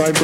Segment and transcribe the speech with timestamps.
[0.00, 0.14] made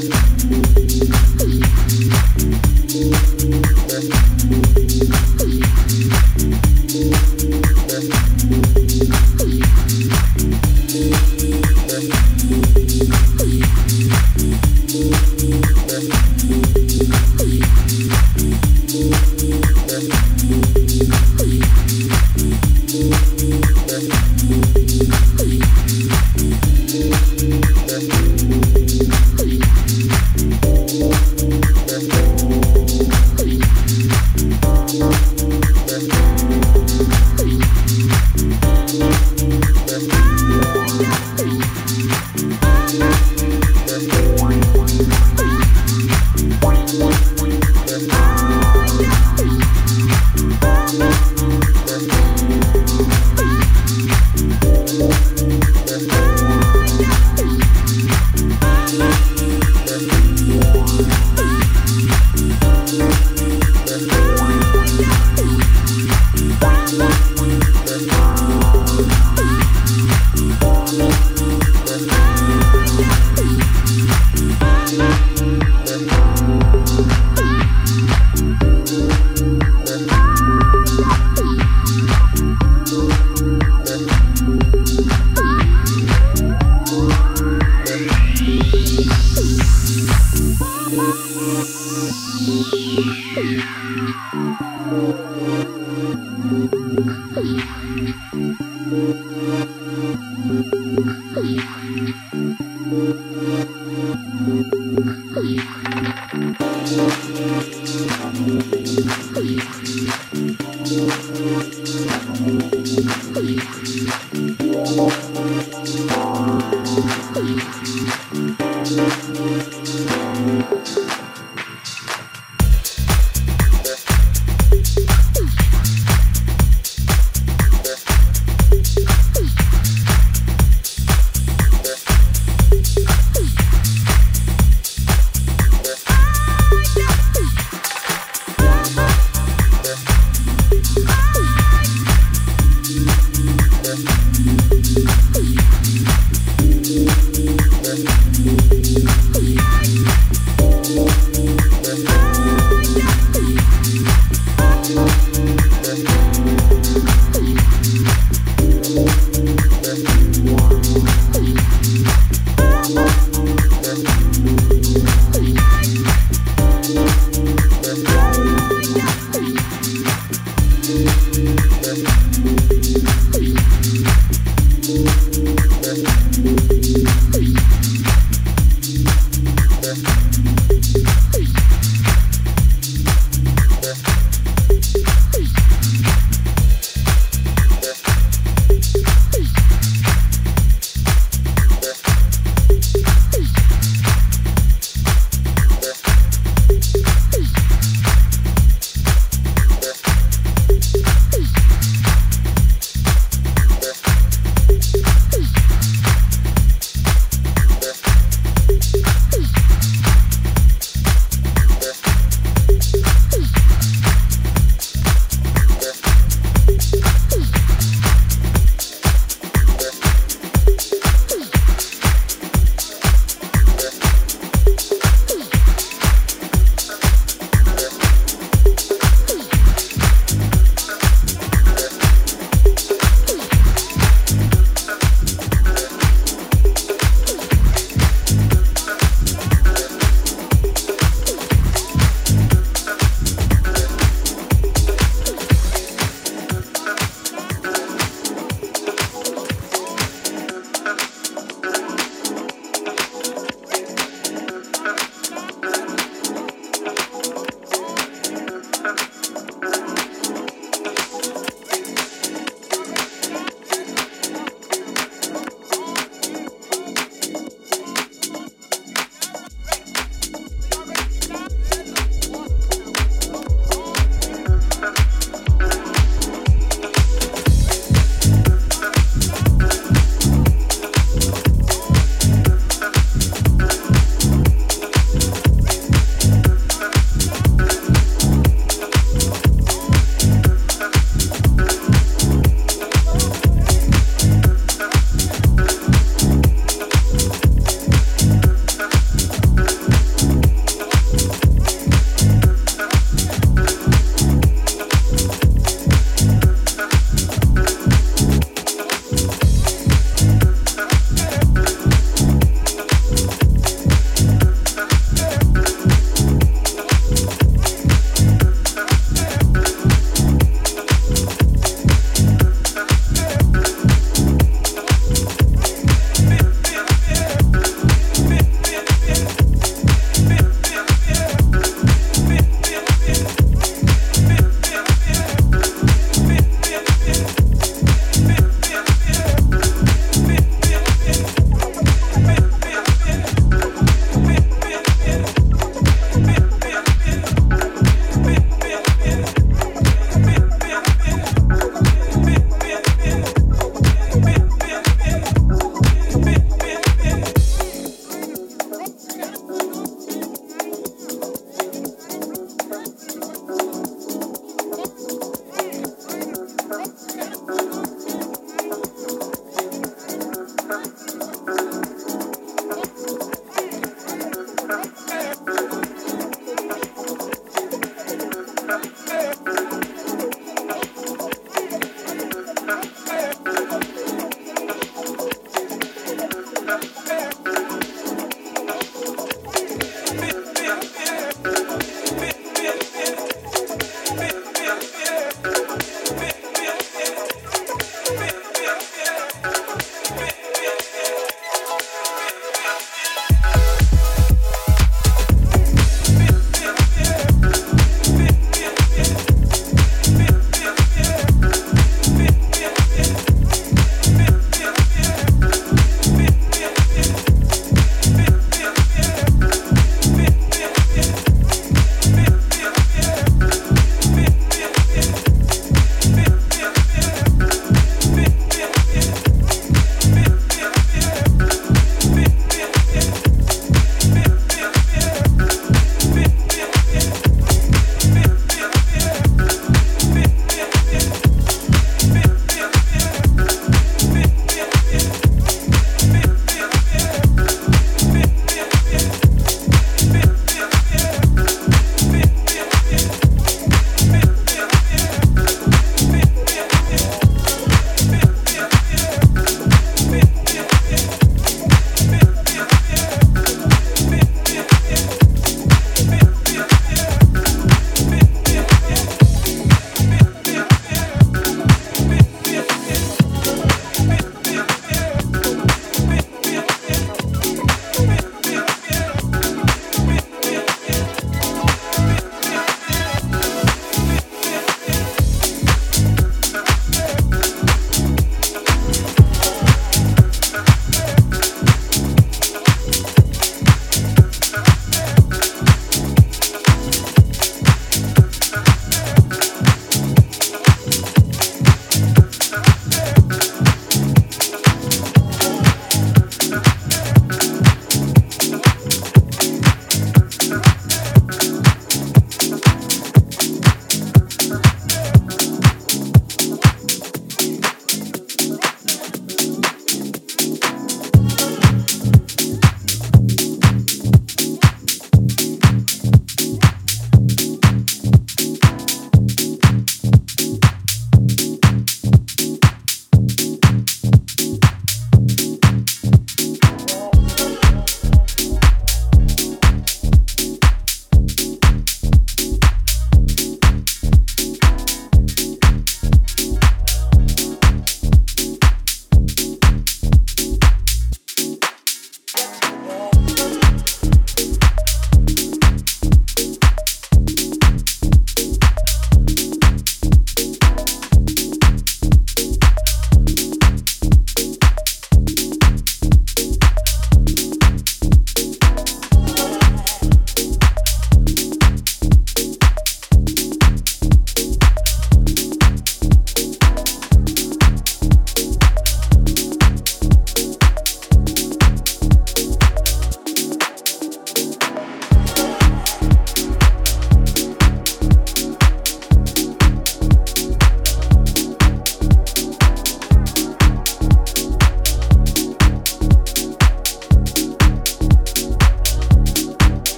[0.00, 0.79] Listen.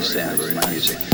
[0.00, 1.13] Keep stand for my music.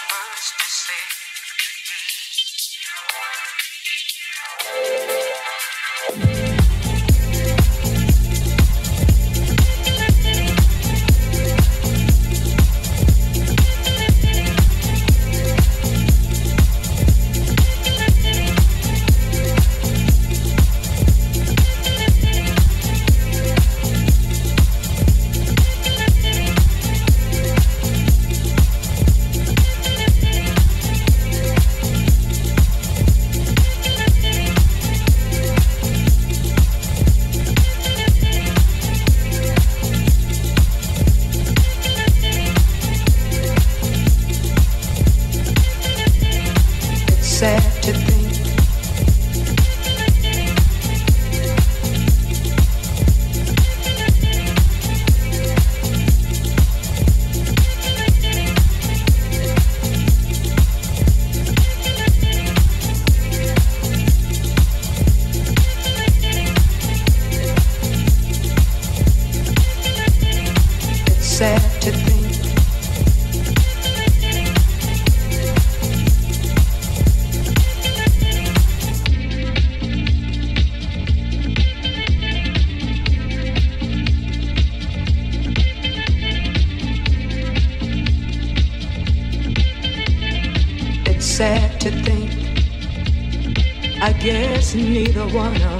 [94.73, 95.70] neither one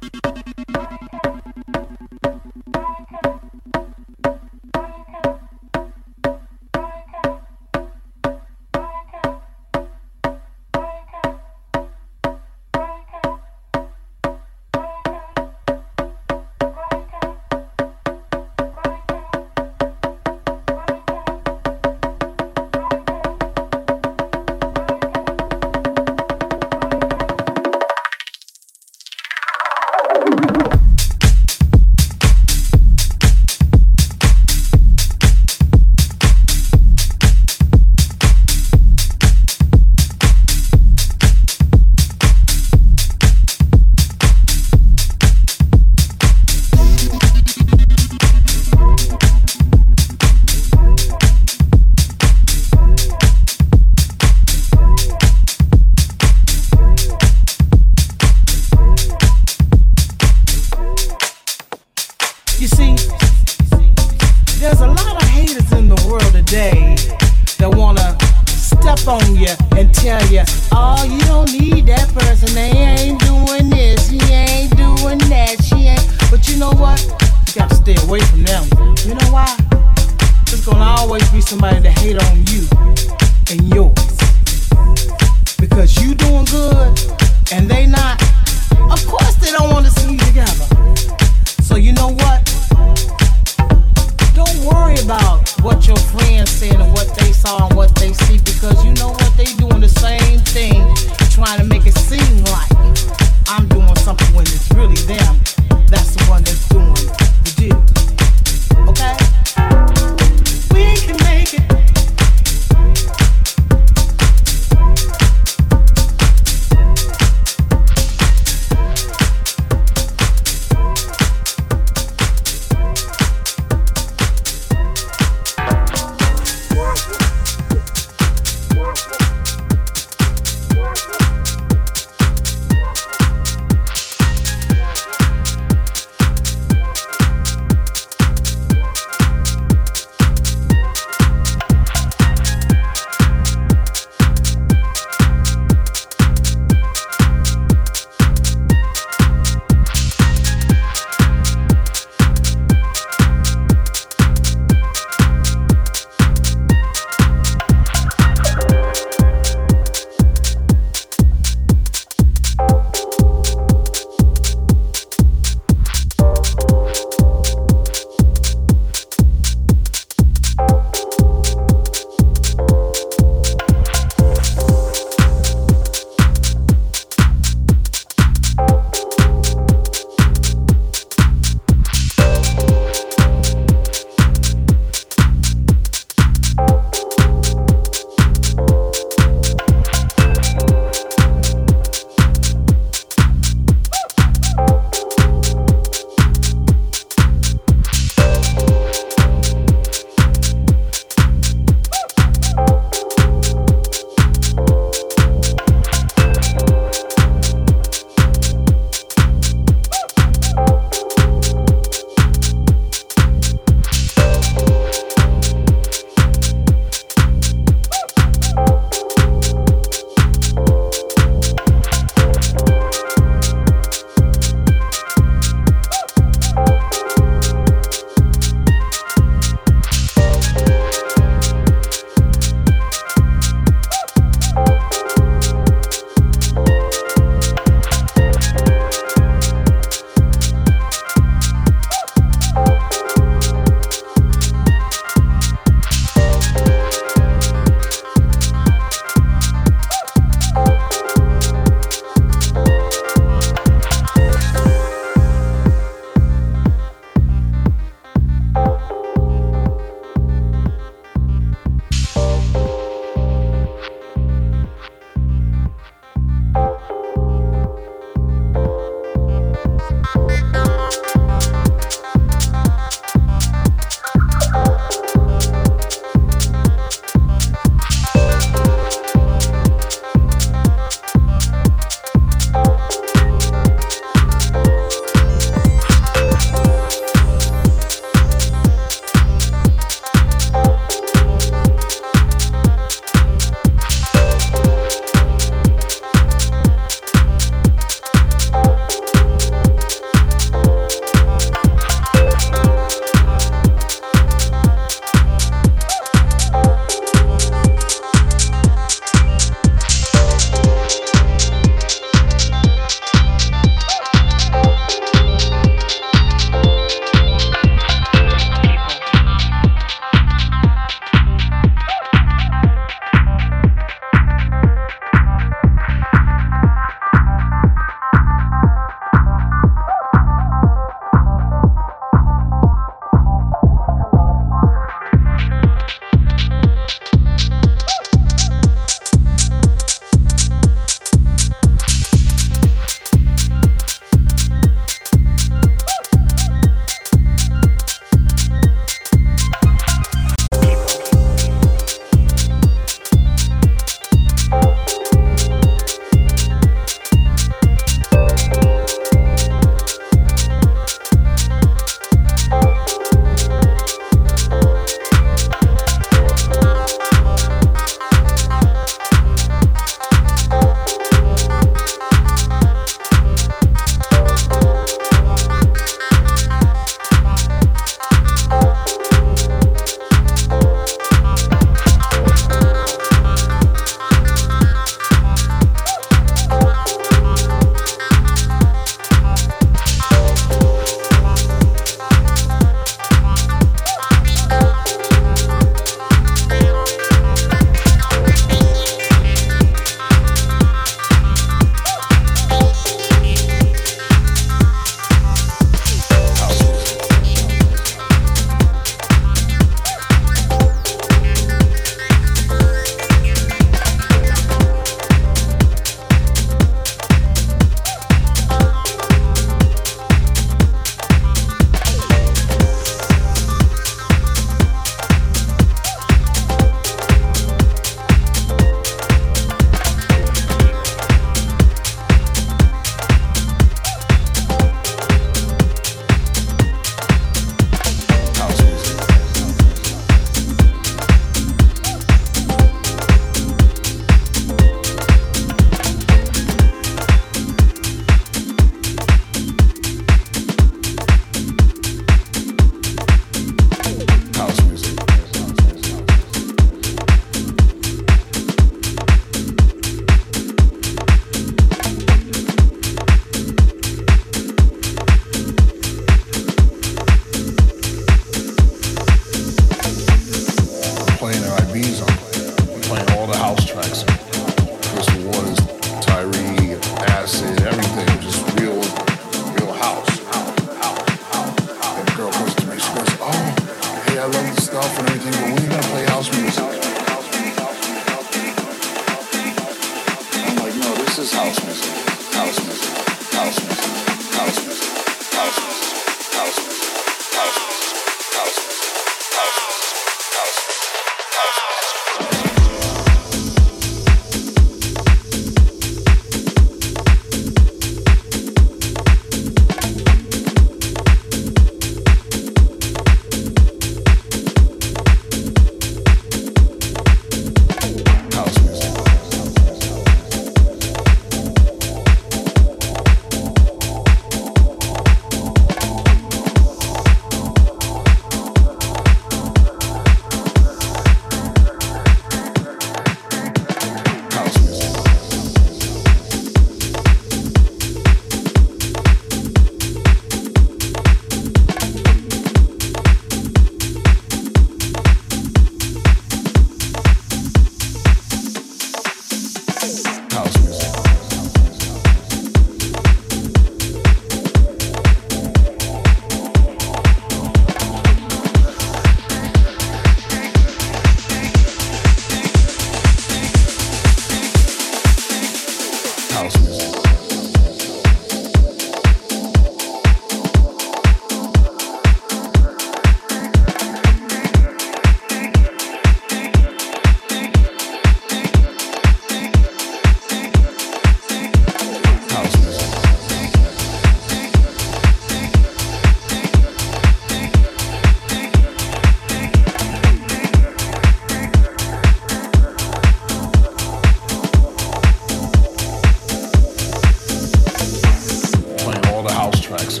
[599.82, 600.00] tracks.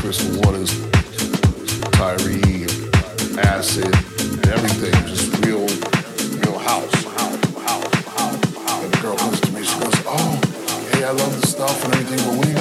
[0.00, 0.70] Chris Waters,
[1.92, 2.66] Tyree,
[3.38, 4.92] Acid, and everything.
[5.06, 5.66] Just real,
[6.40, 6.92] real house.
[7.04, 10.40] house, house, house and the girl comes to me, she goes, oh,
[10.92, 12.51] hey, I love the stuff and everything, but we.